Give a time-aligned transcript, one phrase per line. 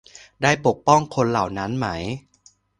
[0.41, 1.87] ได้ปกป้องคนเหล่านั้นไหม